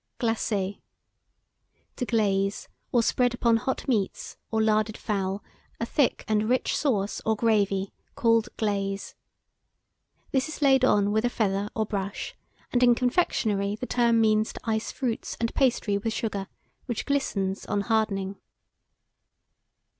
[0.17, 0.77] GLACER.
[1.97, 5.43] To glaze, or spread upon hot meats, or larded fowl,
[5.79, 9.13] a thick and rich sauce or gravy, called glaze.
[10.31, 12.33] This is laid on with a feather or brush,
[12.71, 16.47] and in confectionary the term means to ice fruits and pastry with sugar,
[16.87, 18.37] which glistens on hardening.